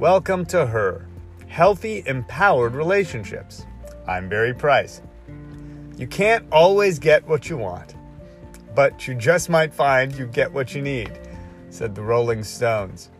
Welcome 0.00 0.46
to 0.46 0.64
Her 0.64 1.06
Healthy, 1.48 2.04
Empowered 2.06 2.74
Relationships. 2.74 3.66
I'm 4.08 4.30
Barry 4.30 4.54
Price. 4.54 5.02
You 5.98 6.06
can't 6.06 6.46
always 6.50 6.98
get 6.98 7.28
what 7.28 7.50
you 7.50 7.58
want, 7.58 7.96
but 8.74 9.06
you 9.06 9.14
just 9.14 9.50
might 9.50 9.74
find 9.74 10.14
you 10.14 10.24
get 10.24 10.50
what 10.50 10.74
you 10.74 10.80
need, 10.80 11.20
said 11.68 11.94
the 11.94 12.00
Rolling 12.00 12.42
Stones. 12.42 13.10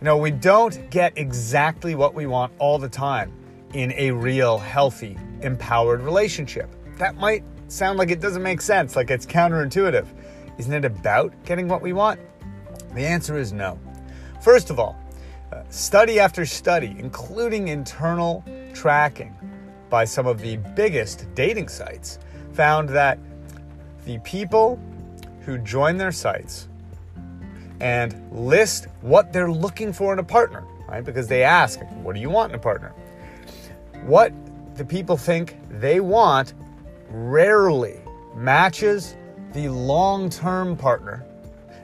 You 0.00 0.06
know, 0.06 0.16
we 0.16 0.30
don't 0.30 0.88
get 0.88 1.12
exactly 1.18 1.94
what 1.94 2.14
we 2.14 2.24
want 2.24 2.54
all 2.58 2.78
the 2.78 2.88
time 2.88 3.30
in 3.74 3.92
a 3.92 4.10
real, 4.10 4.56
healthy, 4.56 5.18
empowered 5.42 6.00
relationship. 6.00 6.74
That 6.96 7.16
might 7.16 7.44
sound 7.66 7.98
like 7.98 8.10
it 8.10 8.20
doesn't 8.20 8.42
make 8.42 8.62
sense, 8.62 8.96
like 8.96 9.10
it's 9.10 9.26
counterintuitive. 9.26 10.06
Isn't 10.56 10.72
it 10.72 10.86
about 10.86 11.34
getting 11.44 11.68
what 11.68 11.82
we 11.82 11.92
want? 11.92 12.18
The 12.94 13.04
answer 13.04 13.36
is 13.36 13.52
no. 13.52 13.78
First 14.40 14.70
of 14.70 14.78
all, 14.78 14.98
study 15.70 16.18
after 16.18 16.46
study, 16.46 16.94
including 16.98 17.68
internal 17.68 18.44
tracking 18.74 19.34
by 19.90 20.04
some 20.04 20.26
of 20.26 20.40
the 20.40 20.56
biggest 20.76 21.26
dating 21.34 21.68
sites, 21.68 22.18
found 22.52 22.88
that 22.90 23.18
the 24.04 24.18
people 24.20 24.80
who 25.40 25.58
join 25.58 25.96
their 25.96 26.12
sites 26.12 26.68
and 27.80 28.14
list 28.32 28.86
what 29.02 29.32
they're 29.32 29.50
looking 29.50 29.92
for 29.92 30.12
in 30.12 30.18
a 30.18 30.24
partner, 30.24 30.64
right? 30.88 31.04
Because 31.04 31.28
they 31.28 31.42
ask, 31.42 31.80
What 32.02 32.14
do 32.14 32.20
you 32.20 32.30
want 32.30 32.52
in 32.52 32.58
a 32.58 32.62
partner? 32.62 32.92
What 34.04 34.32
the 34.76 34.84
people 34.84 35.16
think 35.16 35.56
they 35.70 36.00
want 36.00 36.54
rarely 37.10 38.00
matches 38.34 39.16
the 39.52 39.68
long 39.68 40.30
term 40.30 40.76
partner 40.76 41.24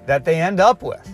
that 0.07 0.25
they 0.25 0.41
end 0.41 0.61
up 0.61 0.83
with. 0.83 1.09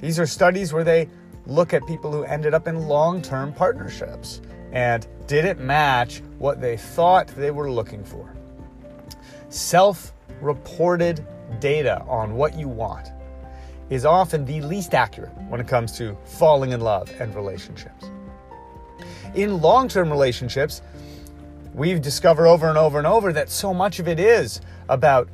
These 0.00 0.18
are 0.18 0.26
studies 0.26 0.72
where 0.72 0.84
they 0.84 1.08
look 1.50 1.74
at 1.74 1.84
people 1.86 2.12
who 2.12 2.22
ended 2.22 2.54
up 2.54 2.68
in 2.68 2.88
long 2.88 3.20
term 3.20 3.52
partnerships 3.52 4.40
and 4.72 5.06
did 5.26 5.44
it 5.44 5.58
match 5.58 6.22
what 6.38 6.60
they 6.60 6.76
thought 6.76 7.26
they 7.28 7.50
were 7.50 7.70
looking 7.70 8.04
for. 8.04 8.32
Self 9.48 10.12
reported 10.40 11.26
data 11.58 12.02
on 12.02 12.34
what 12.34 12.56
you 12.56 12.68
want 12.68 13.08
is 13.90 14.04
often 14.04 14.44
the 14.44 14.60
least 14.60 14.94
accurate 14.94 15.36
when 15.48 15.60
it 15.60 15.66
comes 15.66 15.90
to 15.98 16.16
falling 16.24 16.70
in 16.70 16.80
love 16.80 17.10
and 17.20 17.34
relationships. 17.34 18.08
In 19.34 19.60
long 19.60 19.88
term 19.88 20.08
relationships, 20.08 20.82
we've 21.74 22.00
discovered 22.00 22.46
over 22.46 22.68
and 22.68 22.78
over 22.78 22.98
and 22.98 23.06
over 23.06 23.32
that 23.32 23.50
so 23.50 23.74
much 23.74 23.98
of 23.98 24.06
it 24.06 24.20
is 24.20 24.60
about 24.88 25.28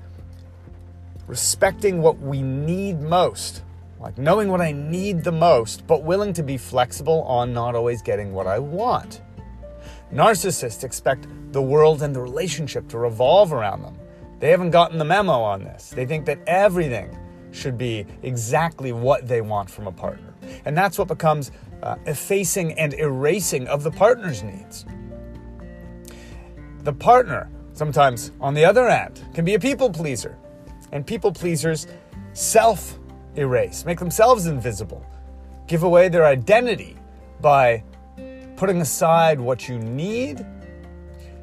respecting 1.27 2.01
what 2.01 2.19
we 2.19 2.41
need 2.41 3.03
most, 3.03 3.63
like 4.01 4.19
knowing 4.19 4.49
what 4.49 4.61
I 4.61 4.73
need 4.73 5.25
the 5.25 5.33
most, 5.33 5.87
but 5.87 6.03
willing 6.03 6.33
to 6.35 6.43
be 6.43 6.57
flexible 6.57 7.23
on 7.23 7.53
not 7.53 7.75
always 7.75 8.03
getting 8.03 8.33
what 8.33 8.47
I 8.47 8.59
want. 8.59 9.23
Narcissists 10.13 10.85
expect 10.85 11.27
the 11.53 11.63
world 11.63 12.03
and 12.03 12.15
the 12.15 12.21
relationship 12.21 12.89
to 12.89 12.99
revolve 12.99 13.53
around 13.53 13.83
them. 13.83 13.99
They 14.39 14.51
haven't 14.51 14.71
gotten 14.71 14.99
the 14.99 15.05
memo 15.05 15.41
on 15.41 15.65
this. 15.65 15.91
They 15.91 16.07
think 16.07 16.27
that 16.27 16.39
everything 16.47 17.17
should 17.51 17.79
be 17.79 18.07
exactly 18.23 18.93
what 18.93 19.27
they 19.27 19.41
want 19.41 19.71
from 19.71 19.87
a 19.87 19.93
partner. 19.93 20.35
And 20.65 20.77
that's 20.77 20.99
what 20.99 21.09
becomes 21.09 21.51
uh, 21.83 21.97
effacing 22.07 22.79
and 22.79 22.95
erasing 22.95 23.67
of 23.69 23.83
the 23.83 23.91
partner's 23.91 24.43
needs. 24.43 24.85
The 26.81 26.93
partner, 26.93 27.51
sometimes 27.73 28.33
on 28.41 28.55
the 28.55 28.65
other 28.65 28.89
end, 28.89 29.25
can 29.35 29.45
be 29.45 29.55
a 29.55 29.59
people 29.59 29.91
pleaser. 29.91 30.39
And 30.93 31.07
people 31.07 31.33
pleasers 31.33 31.87
self 32.33 32.99
erase, 33.37 33.85
make 33.85 33.99
themselves 33.99 34.47
invisible, 34.47 35.05
give 35.67 35.83
away 35.83 36.09
their 36.09 36.27
identity 36.27 36.97
by 37.41 37.83
putting 38.57 38.81
aside 38.81 39.39
what 39.39 39.69
you 39.69 39.79
need 39.79 40.45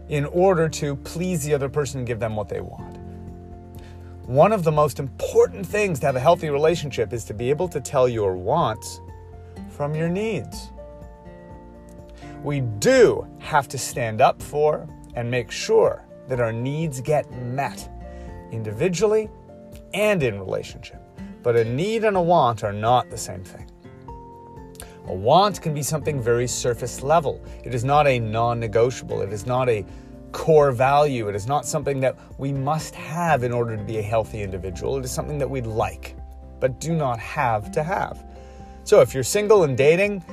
in 0.10 0.26
order 0.26 0.68
to 0.68 0.96
please 0.98 1.44
the 1.44 1.54
other 1.54 1.70
person 1.70 2.00
and 2.00 2.08
give 2.08 2.20
them 2.20 2.36
what 2.36 2.50
they 2.50 2.62
want. 2.62 2.98
One 4.26 4.52
of 4.52 4.64
the 4.64 4.72
most 4.72 5.00
important 5.00 5.66
things 5.66 6.00
to 6.00 6.06
have 6.06 6.16
a 6.16 6.20
healthy 6.20 6.50
relationship 6.50 7.14
is 7.14 7.26
to 7.26 7.34
be 7.34 7.50
able 7.50 7.68
to 7.70 7.82
tell 7.82 8.08
your 8.08 8.36
wants 8.36 9.02
from 9.70 9.94
your 9.94 10.10
needs. 10.10 10.72
We 12.44 12.62
do 12.62 13.28
have 13.40 13.68
to 13.70 13.78
stand 13.78 14.22
up 14.22 14.42
for 14.42 14.88
and 15.16 15.30
make 15.30 15.52
sure 15.52 16.06
that 16.28 16.40
our 16.40 16.54
needs 16.54 17.02
get 17.02 17.30
met 17.32 17.90
individually 18.52 19.30
and 19.94 20.24
in 20.24 20.40
relationship. 20.40 21.02
But 21.44 21.58
a 21.58 21.66
need 21.66 22.06
and 22.06 22.16
a 22.16 22.22
want 22.22 22.64
are 22.64 22.74
not 22.74 23.10
the 23.10 23.18
same 23.18 23.44
thing. 23.44 23.70
A 25.08 25.14
want 25.14 25.62
can 25.62 25.74
be 25.74 25.84
something 25.84 26.22
very 26.22 26.48
surface 26.48 27.04
level. 27.04 27.44
It 27.66 27.76
is 27.76 27.84
not 27.84 28.08
a 28.08 28.18
non 28.20 28.60
negotiable. 28.62 29.22
It 29.22 29.34
is 29.34 29.46
not 29.46 29.68
a 29.68 29.86
core 30.32 30.72
value. 30.72 31.28
It 31.28 31.36
is 31.36 31.46
not 31.46 31.66
something 31.66 32.00
that 32.00 32.18
we 32.38 32.54
must 32.54 32.96
have 32.96 33.44
in 33.44 33.52
order 33.52 33.76
to 33.76 33.84
be 33.84 33.98
a 33.98 34.02
healthy 34.02 34.42
individual. 34.42 34.98
It 34.98 35.04
is 35.04 35.12
something 35.12 35.38
that 35.38 35.50
we'd 35.50 35.66
like, 35.66 36.16
but 36.62 36.80
do 36.80 36.96
not 36.96 37.20
have 37.20 37.72
to 37.74 37.84
have. 37.84 38.26
So 38.86 39.02
if 39.02 39.14
you're 39.14 39.24
single 39.24 39.64
and 39.64 39.78
dating, 39.78 40.24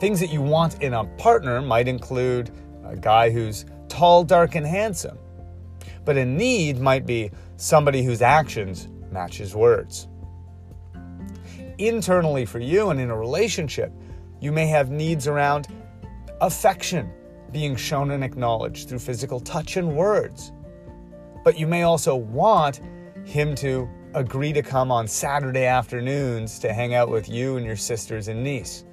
things 0.00 0.20
that 0.20 0.32
you 0.32 0.40
want 0.40 0.82
in 0.82 0.94
a 0.94 1.04
partner 1.04 1.60
might 1.60 1.86
include 1.86 2.50
a 2.86 2.96
guy 2.96 3.30
who's 3.30 3.66
tall, 3.88 4.24
dark, 4.24 4.54
and 4.54 4.66
handsome. 4.66 5.18
But 6.06 6.16
a 6.16 6.24
need 6.24 6.80
might 6.80 7.04
be 7.04 7.30
somebody 7.56 8.02
whose 8.02 8.22
actions 8.22 8.88
match 9.10 9.36
his 9.36 9.54
words. 9.54 10.08
Internally 11.78 12.44
for 12.44 12.58
you 12.58 12.90
and 12.90 13.00
in 13.00 13.10
a 13.10 13.16
relationship, 13.16 13.92
you 14.40 14.50
may 14.50 14.66
have 14.66 14.90
needs 14.90 15.28
around 15.28 15.68
affection 16.40 17.10
being 17.52 17.76
shown 17.76 18.10
and 18.10 18.22
acknowledged 18.22 18.88
through 18.88 18.98
physical 18.98 19.40
touch 19.40 19.76
and 19.76 19.96
words. 19.96 20.52
But 21.44 21.58
you 21.58 21.66
may 21.66 21.84
also 21.84 22.16
want 22.16 22.80
him 23.24 23.54
to 23.56 23.88
agree 24.14 24.52
to 24.52 24.62
come 24.62 24.90
on 24.90 25.06
Saturday 25.06 25.66
afternoons 25.66 26.58
to 26.60 26.72
hang 26.72 26.94
out 26.94 27.10
with 27.10 27.28
you 27.28 27.56
and 27.56 27.64
your 27.64 27.76
sisters 27.76 28.28
and 28.28 28.42
niece. 28.42 28.84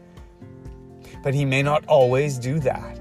But 1.24 1.34
he 1.34 1.44
may 1.44 1.64
not 1.64 1.86
always 1.88 2.38
do 2.38 2.60
that. 2.60 3.00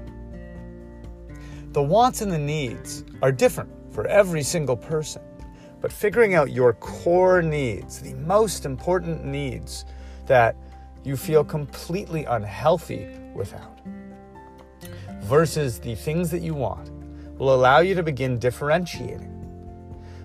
The 1.73 1.83
wants 1.83 2.21
and 2.21 2.31
the 2.31 2.39
needs 2.39 3.03
are 3.21 3.31
different 3.31 3.69
for 3.91 4.07
every 4.07 4.41
single 4.41 4.77
person. 4.77 5.21
But 5.85 5.91
figuring 5.91 6.33
out 6.33 6.49
your 6.49 6.73
core 6.73 7.43
needs, 7.43 7.99
the 7.99 8.15
most 8.15 8.65
important 8.65 9.23
needs 9.23 9.85
that 10.25 10.55
you 11.03 11.15
feel 11.15 11.43
completely 11.43 12.25
unhealthy 12.25 13.07
without, 13.35 13.79
versus 15.21 15.79
the 15.79 15.93
things 15.93 16.31
that 16.31 16.41
you 16.41 16.55
want, 16.55 16.89
will 17.37 17.53
allow 17.53 17.81
you 17.81 17.93
to 17.93 18.01
begin 18.01 18.39
differentiating 18.39 19.31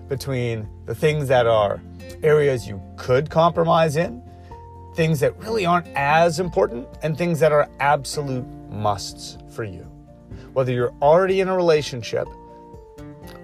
between 0.07 0.67
the 0.87 0.95
things 0.95 1.27
that 1.27 1.45
are 1.45 1.79
areas 2.23 2.67
you 2.67 2.81
could 2.97 3.29
compromise 3.29 3.97
in, 3.97 4.23
things 4.95 5.19
that 5.19 5.37
really 5.37 5.67
aren't 5.67 5.89
as 5.89 6.39
important, 6.39 6.87
and 7.03 7.15
things 7.15 7.39
that 7.39 7.51
are 7.51 7.69
absolute 7.79 8.47
musts 8.71 9.37
for 9.51 9.63
you. 9.63 9.83
Whether 10.53 10.71
you're 10.71 10.95
already 11.03 11.39
in 11.39 11.49
a 11.49 11.55
relationship 11.55 12.27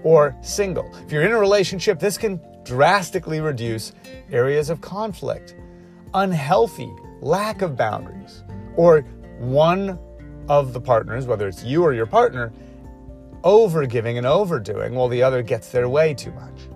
or 0.08 0.34
single. 0.40 0.90
If 1.06 1.12
you're 1.12 1.24
in 1.24 1.34
a 1.34 1.38
relationship, 1.38 2.00
this 2.00 2.18
can 2.18 2.40
drastically 2.64 3.42
reduce 3.42 3.92
areas 4.32 4.70
of 4.70 4.80
conflict, 4.80 5.54
unhealthy 6.14 6.90
lack 7.20 7.62
of 7.62 7.76
boundaries, 7.76 8.46
or 8.78 9.02
one 9.38 10.00
of 10.48 10.72
the 10.72 10.80
partners, 10.80 11.26
whether 11.28 11.46
it's 11.46 11.62
you 11.62 11.84
or 11.84 11.92
your 11.92 12.06
partner, 12.06 12.54
overgiving 13.44 14.18
and 14.18 14.26
overdoing 14.26 14.96
while 14.96 15.10
the 15.10 15.22
other 15.22 15.44
gets 15.44 15.72
their 15.72 15.90
way 15.90 16.14
too 16.14 16.32
much. 16.32 16.70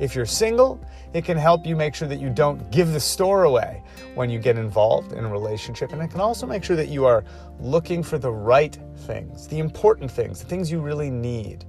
If 0.00 0.14
you're 0.14 0.24
single, 0.24 0.82
it 1.12 1.26
can 1.26 1.36
help 1.36 1.66
you 1.66 1.76
make 1.76 1.94
sure 1.94 2.08
that 2.08 2.20
you 2.20 2.30
don't 2.30 2.70
give 2.70 2.92
the 2.94 3.00
store 3.00 3.44
away 3.44 3.82
when 4.14 4.30
you 4.30 4.38
get 4.38 4.56
involved 4.56 5.12
in 5.12 5.26
a 5.26 5.28
relationship. 5.28 5.92
And 5.92 6.00
it 6.00 6.08
can 6.08 6.22
also 6.22 6.46
make 6.46 6.64
sure 6.64 6.74
that 6.76 6.88
you 6.88 7.04
are 7.04 7.22
looking 7.60 8.02
for 8.02 8.16
the 8.16 8.32
right 8.32 8.78
things, 9.00 9.46
the 9.46 9.58
important 9.58 10.10
things, 10.10 10.40
the 10.40 10.46
things 10.46 10.72
you 10.72 10.80
really 10.80 11.10
need. 11.10 11.66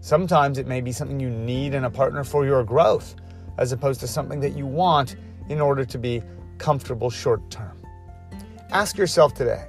Sometimes 0.00 0.58
it 0.58 0.66
may 0.66 0.80
be 0.80 0.92
something 0.92 1.20
you 1.20 1.30
need 1.30 1.74
in 1.74 1.84
a 1.84 1.90
partner 1.90 2.24
for 2.24 2.46
your 2.46 2.64
growth, 2.64 3.14
as 3.58 3.72
opposed 3.72 4.00
to 4.00 4.08
something 4.08 4.40
that 4.40 4.56
you 4.56 4.66
want 4.66 5.16
in 5.48 5.60
order 5.60 5.84
to 5.84 5.98
be 5.98 6.22
comfortable 6.58 7.10
short 7.10 7.50
term. 7.50 7.76
Ask 8.70 8.96
yourself 8.96 9.34
today 9.34 9.66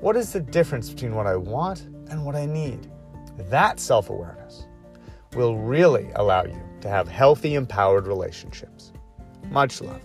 what 0.00 0.16
is 0.16 0.32
the 0.32 0.40
difference 0.40 0.90
between 0.90 1.14
what 1.14 1.26
I 1.26 1.36
want 1.36 1.82
and 2.10 2.24
what 2.24 2.34
I 2.34 2.46
need? 2.46 2.90
That 3.50 3.80
self 3.80 4.08
awareness 4.08 4.66
will 5.34 5.58
really 5.58 6.10
allow 6.16 6.44
you 6.44 6.60
to 6.80 6.88
have 6.88 7.08
healthy, 7.08 7.54
empowered 7.54 8.06
relationships. 8.06 8.92
Much 9.50 9.80
love. 9.80 10.00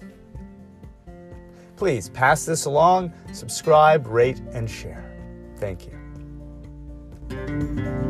Please 1.75 2.09
pass 2.09 2.45
this 2.45 2.65
along, 2.65 3.13
subscribe, 3.33 4.07
rate, 4.07 4.41
and 4.53 4.69
share. 4.69 5.11
Thank 5.57 5.87
you. 5.87 8.04